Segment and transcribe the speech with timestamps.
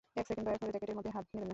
[0.19, 1.49] এক সেকেন্ড দয়া করে জ্যাকেটের মধ্যে হাত নিবেন না।